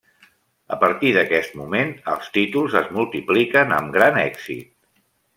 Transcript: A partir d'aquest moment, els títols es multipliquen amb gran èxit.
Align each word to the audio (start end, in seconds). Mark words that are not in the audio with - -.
A 0.75 0.77
partir 0.83 1.09
d'aquest 1.17 1.51
moment, 1.59 1.91
els 2.13 2.31
títols 2.37 2.77
es 2.81 2.89
multipliquen 2.95 3.75
amb 3.81 3.93
gran 3.99 4.17
èxit. 4.23 4.73